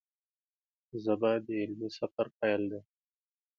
ژبه 1.03 1.31
د 1.45 1.47
علمي 1.61 1.89
سفر 1.99 2.27
پیل 2.37 2.61
دی 2.71 2.81